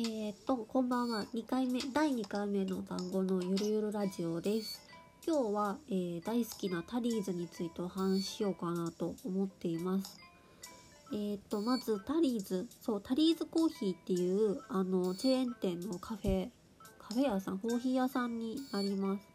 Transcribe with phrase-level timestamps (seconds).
[0.00, 1.24] えー、っと、こんばんは。
[1.34, 4.80] 2回目、第2回目の番号のゆるゆるラジオです。
[5.26, 10.20] 今日は、えー大好きなタリーズについてお話ししようかなと思っています。
[11.10, 12.68] えー、っと、まずタリーズ。
[12.80, 16.48] そう、タリーズコーヒーっていう、あの、チェーン店のカフェ、
[17.00, 19.26] カフェ屋さん、コーヒー屋さんになります。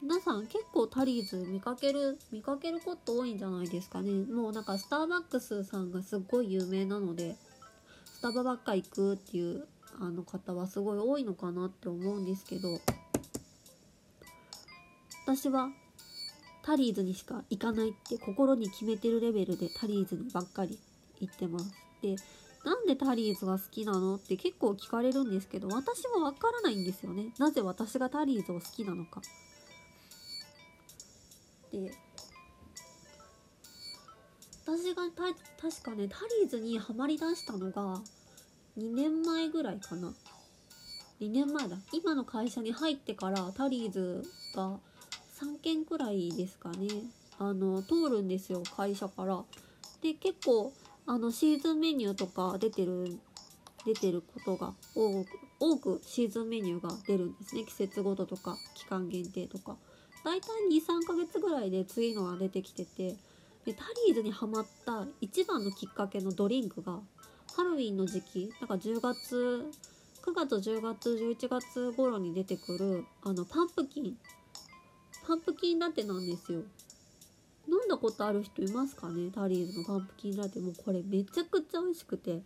[0.00, 4.24] 皆さん結構タリーズ見かける、見かけること多いんじゃないですかね。
[4.32, 7.36] もうなんかスターバックスさんがすっごい有名なので、
[8.18, 9.64] スタバばっか行くっていう
[10.00, 12.80] あの方はすごい多いのかなって思うんですけど
[15.24, 15.68] 私は
[16.64, 20.80] タリーズにしか行かないって心に決めてるレベルでタリーズにばっかり
[21.20, 21.72] 行ってます。
[22.02, 22.16] で
[22.64, 27.26] なんでタリーズが好きなのって結構聞かれるんですけど私もわからないんですよね。
[27.38, 29.22] なぜ私がタリーズを好きなのか。
[31.70, 31.92] で
[34.68, 35.22] 私がた
[35.66, 38.02] 確かねタリーズにはまりだしたのが
[38.76, 40.12] 2年前ぐらいかな。
[41.22, 41.76] 2年前だ。
[41.90, 44.22] 今の会社に入ってからタリーズ
[44.54, 44.78] が
[45.40, 46.86] 3件くらいですかね。
[47.38, 49.42] あの通るんですよ会社から。
[50.02, 50.70] で結構
[51.06, 53.18] あのシーズンメニューとか出てる
[53.86, 57.64] 出てることが多く多くシーズンメニューが出るんですね。
[57.64, 59.78] 季節ごととか期間限定とか。
[60.24, 63.16] 大体23ヶ月ぐらいで次のが出てきてて
[63.68, 67.00] でタリーズにハマった一番のきっかけのドリンクが
[67.54, 69.66] ハロウィンの時期なんか10月
[70.24, 74.16] 9月10月11月頃に出てくるあのパンプキン。
[75.26, 76.60] パンプキンラテなんですよ。
[77.68, 79.30] 飲んだことある人いますかね？
[79.34, 80.60] タリーズのパンプキンラテ。
[80.60, 82.40] もうこれめちゃくちゃ美味しくて。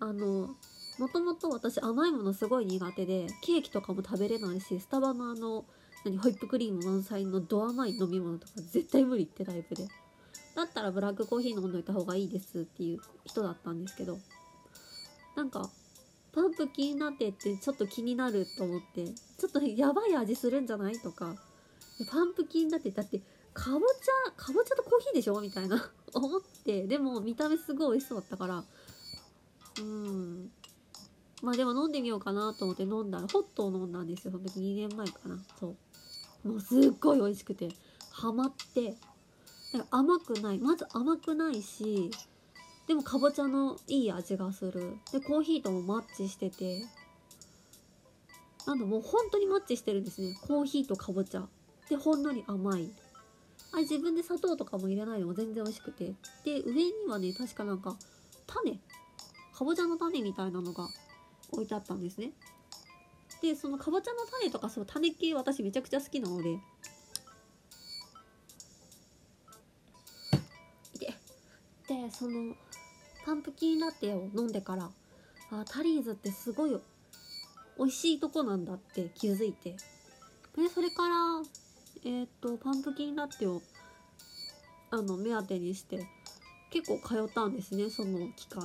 [0.00, 0.56] あの
[0.98, 5.64] もともと私甘いものすごい苦手でケーキとかも食べれないしスタバのあの
[6.04, 9.86] 何ホイップクリーム満載のド甘い飲み物とか絶対無理ってタイプで。
[10.54, 14.18] だったらブラックコーヒー飲んどいた方がいいですっていう人だったんですけど
[15.36, 15.70] なんか
[16.34, 21.36] パンプキンラテってちょっと気になると思ってちょっとやばい味するんじゃないとか
[22.10, 23.20] パンプキンラテだって
[23.54, 28.64] かぼちゃかぼちゃとコーヒーでしょみたいな思ってでも見た目すごい美味しそうだったから
[29.80, 30.50] うん。
[31.42, 34.32] まあでも飲んでみようかなと思って飲んだらホットを飲んだんですよ。
[34.32, 35.38] その時2年前かな。
[35.58, 35.74] そ
[36.44, 36.48] う。
[36.48, 37.68] もうすっごい美味しくて
[38.10, 38.94] ハマって
[39.72, 42.10] なんか甘くないまず甘くないし
[42.86, 44.98] でもかぼちゃのいい味がする。
[45.12, 46.84] でコーヒーともマッチしてて。
[48.66, 50.36] なんだもう本当にマッチしてるんですね。
[50.46, 51.46] コーヒーとかぼちゃ。
[51.88, 52.90] でほんのり甘い。
[53.72, 56.12] あ自分で砂糖とかも入れないのも全然美味しくて。
[56.44, 57.96] で上にはね確かなんか
[58.46, 58.78] 種。
[59.54, 60.88] かぼちゃの種みたいなのが
[61.52, 62.32] 置いてあったんですね。
[63.40, 66.58] でそのかぼちゃの種とかそう種系私めちゃくちゃ好きなので
[72.02, 72.54] でその
[73.24, 74.90] パンプキンラテを飲んでから
[75.52, 76.76] あタリーズってすごい
[77.78, 79.76] 美味しいとこなんだって気づいて。
[80.56, 81.14] でそれから
[82.04, 83.62] えっ、とパンプキンラテを
[84.90, 86.06] あの目当てにして
[86.70, 88.64] 結構通ったんですねその期間。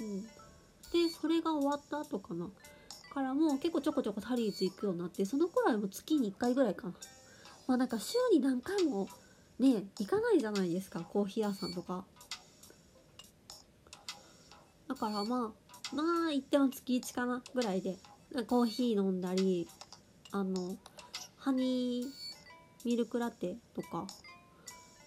[0.00, 0.22] うん。
[0.22, 0.28] で
[1.20, 2.48] それが終わった後かな。
[3.12, 6.94] からもう結構ちょこちょこタリーズ行くようになってその頃はもう月に1回ぐらいかな。
[7.66, 9.08] まあなんか週に何回も
[9.60, 12.04] ね行かないじゃないですかコーヒー屋さんとか。
[14.88, 17.96] だからまあまあ行っても月1かなぐらいで
[18.46, 19.68] コーヒー飲んだり
[20.32, 20.76] あの
[21.36, 22.06] ハニー
[22.84, 24.06] ミルクラテとか。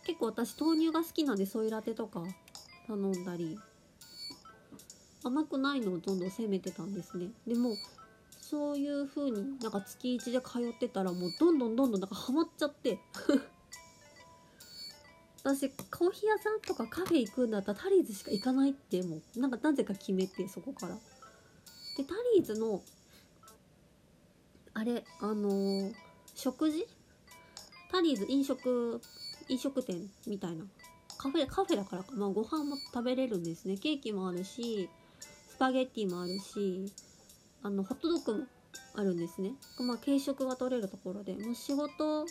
[0.06, 2.24] 結構私豆乳が好きなんでそういうラテとか
[2.88, 3.58] 頼んだり。
[5.24, 7.28] 甘くないのをどんどん攻めてたんですね。
[7.48, 7.76] でも
[8.42, 13.00] そういう風になんか月1で通ってたらもうどんどんどんどんなんかハマっちゃって。
[15.44, 20.96] 私コーヒー屋さんとかカフェ行くんだったらタリーズしか行かないってもうなんかなぜか決めてそこから。
[21.98, 22.82] でタリーズの
[24.74, 25.94] あれあのー
[26.34, 26.88] 食事？
[27.92, 29.02] タリーズ飲食
[29.50, 30.64] 飲食店みたいな。
[31.18, 32.14] カフェカフェだからか。
[32.14, 33.76] まあご飯も食べれるんですね。
[33.78, 34.90] ケーキもあるし
[35.50, 36.92] スパゲッティもあるし
[37.62, 38.46] あのホットドッグも
[38.96, 39.52] あるんですね。
[39.82, 41.34] まあ軽食が取れるところで。
[41.34, 42.26] もう仕事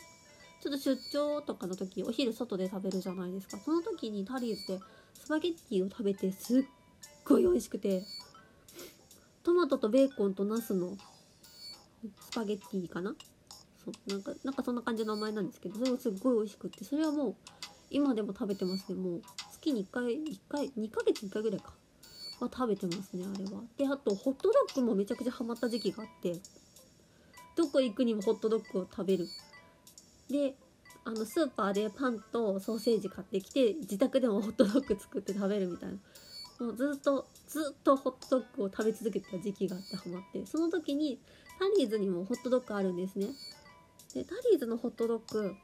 [0.63, 3.59] ちょっと出張とかの時お昼外で食べるじゃないですか。
[3.59, 4.81] その時にタリーズで
[5.15, 6.65] スパゲッティを食べてすっ
[7.25, 8.03] ごい美味しくて
[9.43, 10.97] トマトとベーコンとナスの
[12.31, 13.15] スパゲッティかな？
[13.85, 17.35] そうなんかなんかそんな感じの名前なんですけどそれがすっごい美味しくってそれはもう
[17.91, 18.95] 今でも食べてますね。
[18.95, 19.23] もう
[19.53, 21.75] 月に1回1回2ヶ月に1回ぐらいか。
[22.41, 23.63] は食べてますねあれは。
[23.77, 26.37] であとホットドッグもめちゃくちゃハマった時期があって
[27.57, 29.29] どこ行くにもホットドッグを食べる。
[30.31, 30.55] で
[31.05, 35.97] あのスーパーでパンとソーセージ買ってきて自宅でもホットドッグ作って食べるみたいな。
[36.61, 40.47] もうずっとずっとホットドッグを食べ続けてた時期があってハマって。
[40.47, 41.19] その時に
[41.59, 43.27] タリーズにもホットドッグあるんですね。
[44.15, 45.55] でタリーズのホットドッグ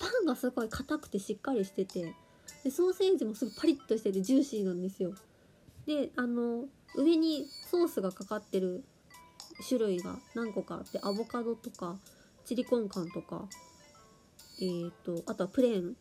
[0.00, 2.14] パンがすごい硬くてしっかりしてて
[2.64, 5.12] でソーセージもすごいパリッとしててジューシーなんですよ。
[5.86, 6.64] であの
[6.96, 8.82] 上にソースがかかってる
[9.68, 11.96] 種類が何個かあってアボカドとか
[12.50, 13.44] チリコンカンとか
[14.60, 15.94] えーとあとはプレーン。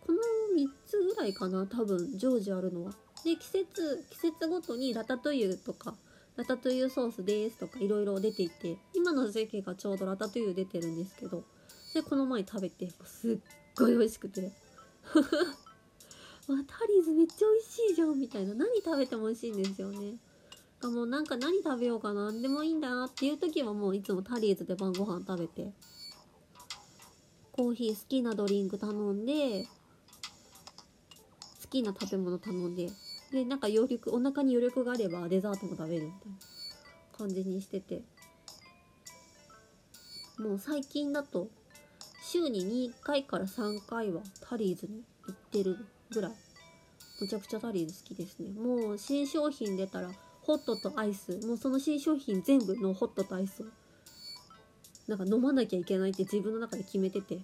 [0.00, 0.18] この
[0.56, 2.92] 3つぐらいかな多分常時あるのは。
[3.22, 5.94] で季節季節ごとにラタトゥイユとか
[6.36, 11.44] ラタトゥイユソースですとかいろいろ出ていて今の時期がちょうどラタトゥイユ出てるんですけど
[11.92, 13.38] でこの前食べてすっ
[13.76, 14.50] ごい美味しくて。
[16.48, 18.54] わタリーズめっちゃ美味しいじゃんみたいな。
[18.54, 20.16] 何食べても美味しいんですよね。
[20.80, 22.30] がもうなんか何食べようかな。
[22.30, 25.72] んでもいいんだなっていう時はもういつもタリーズで晩ご飯食べて。
[27.52, 29.68] コーヒー好きなドリンク頼んで好
[31.68, 32.90] きな食べ物頼んで。
[33.32, 36.38] でなんか余力お腹に余力があればデザートも食べるみたいな
[37.18, 38.02] 感じにしてて。
[40.38, 41.48] もう最近だと
[42.22, 45.76] 週に2回から3回はタリーズに行ってる
[46.10, 46.32] ぐらい。
[47.20, 48.52] むちゃくちゃタリーズ好きですね。
[48.52, 50.12] もう新商品出たら
[50.48, 51.38] ホットとアイス。
[51.46, 53.66] もうその新商品全部のホットとアイスを。
[55.06, 57.38] なんか飲まなきゃいけないって自分の中で決めてて。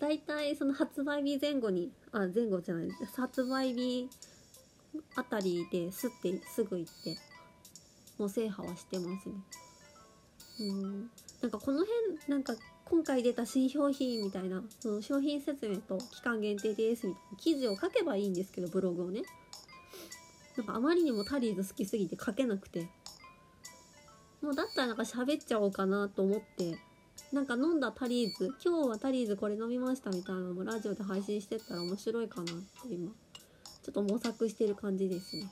[0.00, 2.90] 大体その発売日前後にあ前後じゃない。
[3.16, 4.10] 発売日
[5.14, 7.16] あたりですってすぐ行って。
[8.18, 9.34] もう制覇はしてますね。
[10.62, 11.10] うん。
[11.42, 12.54] なんかこの辺なんか
[12.86, 19.22] 今回出た新商品みたいなその商品説明と期間限定ですみたいな記事を書けばいいんですけどブログをね。
[20.56, 22.88] なんかあまりにもタリーズ好きすぎて書けなくて。
[24.42, 26.78] もうだったらなんか喋っちゃおうかなと思って。
[27.32, 33.10] なんか飲んだタリーズ今日はタリーズこれ飲みましたみたいなのもラジオで配信してったら面白いかなって今。
[33.82, 35.48] ちょっと模索してる感じですね、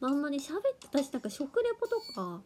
[0.00, 2.40] まあ、あんまり喋って私なんか食レポとか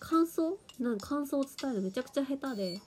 [0.00, 0.58] 感想？
[0.78, 2.80] なんか感想を伝えるのめちゃくちゃ下手で。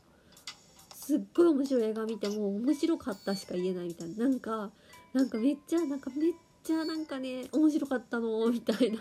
[0.93, 4.27] すっごい面白い映画見ても面白かったしか言えないみたいな。
[4.27, 4.71] なんか
[5.13, 6.33] なんかめっちゃなんかめっ
[6.67, 8.99] ちゃなんかね面白かったの みたいな。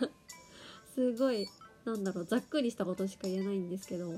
[0.94, 1.48] すごい
[1.84, 4.12] なんだろうざっくりしたことしか言えないんですけど。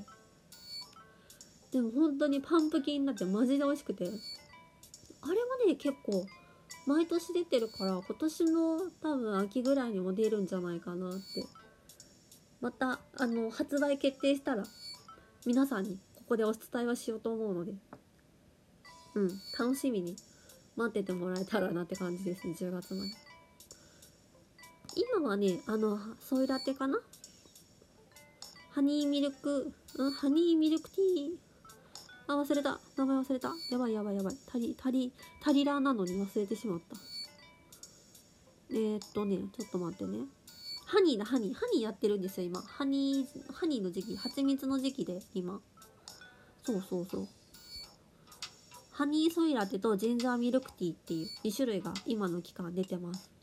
[1.73, 4.05] でも本当にパンプキンだってマジで美味しくて。
[4.05, 4.09] あ
[5.33, 6.27] れはね結構
[6.87, 11.47] 毎年出てるから今年の多分秋ぐらいにも出るんじゃないかなって。
[12.61, 14.65] またあの発売決定したら
[15.47, 17.73] 皆さんにここでお伝えはしようと思うので。
[19.15, 20.17] うん楽しみに
[20.77, 23.28] 待っててもらえたらなって感じですね10月まで。
[24.99, 26.99] 今はねあのソイラテかな？
[28.73, 31.31] ハニーミルク、うん、ハニーミルクティー
[32.27, 32.79] あ、忘れた。
[32.97, 33.53] 名前忘れた。
[33.71, 34.37] やばいやばいやばい。
[34.47, 36.97] タリ、タリ、タリラーなのに忘れてしまった。
[38.71, 40.27] えー、っとね、ちょっと待ってね。
[40.85, 41.55] ハニーだ、ハニー。
[41.55, 42.61] ハニーやってるんですよ、今。
[42.61, 45.61] ハニー、ハニーの時期、蜂蜜の時期で、今。
[46.65, 47.29] そうそうそう。
[48.91, 53.38] ハニーソイラテとジンジャーミルクティーっていう2種類が今の期間出てます。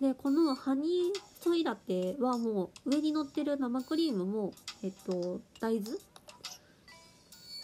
[0.00, 4.52] で、このハニーソイラテはもう上に乗ってる生クリームも、
[4.82, 5.96] えっと、大豆？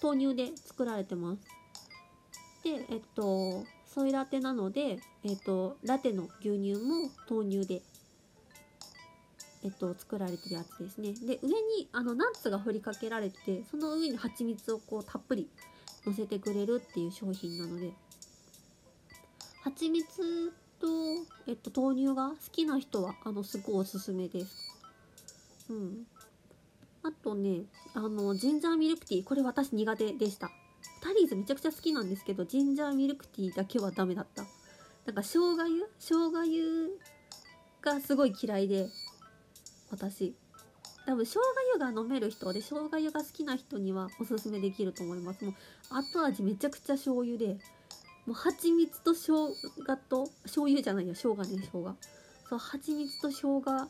[0.03, 1.43] 豆乳で作られてます。
[2.65, 7.83] で、えっと、ソイラテなので、えっと、ラテの牛乳も豆乳で、
[9.63, 11.13] えっと、作られてるやつですね。
[11.13, 15.51] で、上に、あの、ナッツが振りかけられて、その上に蜂蜜をこう、たっぷり
[16.07, 17.93] 乗せてくれるっていう商品なので、
[19.63, 20.87] 蜂蜜と、
[21.47, 24.77] えっと、豆乳が好きな人は、あの、すごいおすすめです。
[25.69, 26.07] うん。
[27.03, 27.63] あとね、
[27.95, 29.25] あの、ジンジャーミルクティー。
[29.25, 30.51] これ私苦手でした。
[31.03, 34.45] タリーズめちゃくちゃ好きなんですけど、ジンジャーミルクティーだけはダメだった。
[35.07, 35.87] なんか生姜湯？
[35.99, 36.99] 生姜湯
[37.81, 38.89] がすごい嫌いで、
[39.91, 40.35] 私。
[41.07, 41.41] 多分生姜
[41.75, 45.45] 湯が飲める人で生姜湯が好きな人にはおすすめできると思います。
[45.45, 45.55] もう
[45.91, 47.57] 後味めちゃくちゃ醤油で、
[48.27, 51.97] もう蜂蜜と生姜と、醤油じゃないや、生姜ね、生姜。
[52.49, 53.89] そう、蜂蜜と生姜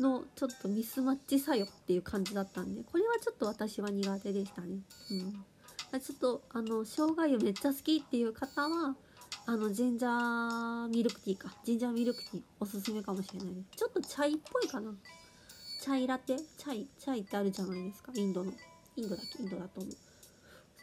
[0.00, 4.78] のちょっとミスマッチ作用っていう感じだったんでこれはちょっと私は苦手でしたね。
[5.12, 6.00] うん。
[6.00, 8.96] ちょっとあの生姜湯めっちゃ好きっていう方は
[9.46, 11.54] あのジンジャーミルクティーか。
[11.64, 14.92] ジンジャーミルクティーおすすめかもしれないちょっとチャイっぽいかな。
[15.80, 16.38] チャイラテ？
[16.38, 18.10] チャイチャイってあるじゃないですか。
[18.16, 18.52] インドの。
[18.96, 19.42] インドだっけ？
[19.44, 19.92] インドだと思う。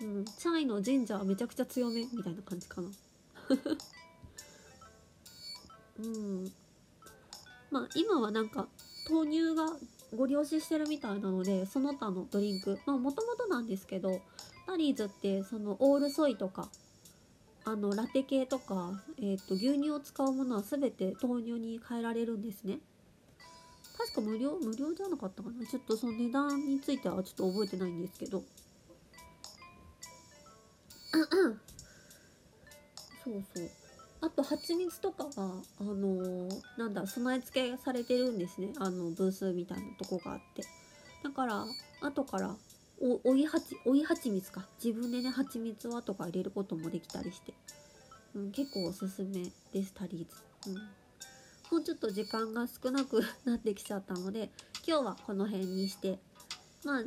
[0.01, 0.25] うん。
[0.25, 2.89] チャイのジンジャーめちゃくちゃ強めみたいな感じかな。
[6.00, 6.51] うん。
[7.70, 8.67] まあ今はなんか
[9.10, 9.67] 豆乳が
[10.15, 12.79] ご利用ししてるみたいなのでその他のドリンク。
[12.86, 14.22] まあもともとなんですけど
[14.65, 16.70] タリーズってそのオールソイとか
[17.63, 22.79] あのラテ系とか、えー、と牛乳を使うものは全て豆乳に変えられるんですね。
[23.98, 25.65] 確か無料無料じゃなかったかな。
[25.65, 28.43] ちょっとその値段についてはちょっと覚えてないんですけど。
[33.24, 33.70] そうそう。
[34.22, 35.32] あと蜂蜜とかが
[35.80, 38.74] あのーなんだ備え付けされてるんですね。
[38.77, 40.63] あのブースみたいなとこがあって。
[41.24, 41.65] だから
[42.01, 42.56] 後から
[43.00, 44.65] お追いはち追い蜂蜜か。
[44.84, 47.53] 自分でね蜂蜜を後か入れることもできたりして、
[48.36, 50.75] うん、結構おすすめですタリーズ、うん、
[51.77, 54.51] もうちょっと時間が少なくなってきちゃったので
[54.88, 56.20] 今日はこの辺にして。
[56.84, 57.03] まあ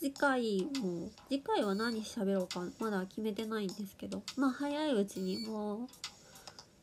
[0.00, 5.88] 次回も次回は何喋ろうかまだ決めてないんですけどまあ早いうちにも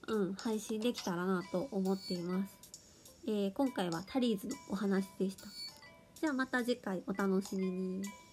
[0.08, 2.54] ううん配信できたらなと思っています、
[3.28, 5.46] えー今回はタリーズのお話でした。
[6.20, 8.25] じゃあまた次回お楽しみに。